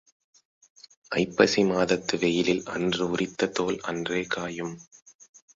ஐப்பசி 1.11 1.63
மாதத்து 1.63 2.17
வெயிலில் 2.17 2.63
அன்று 2.67 3.05
உரித்த 3.09 3.51
தோல் 3.53 3.79
அன்றே 3.83 4.23
காயும். 4.27 4.75